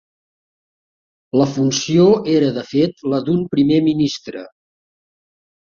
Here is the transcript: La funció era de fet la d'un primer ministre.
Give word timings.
La 1.41 1.47
funció 1.57 2.07
era 2.37 2.49
de 2.57 2.65
fet 2.71 3.07
la 3.13 3.21
d'un 3.29 3.47
primer 3.55 3.81
ministre. 3.93 4.45